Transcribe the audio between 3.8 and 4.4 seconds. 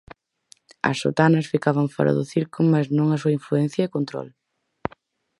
e control.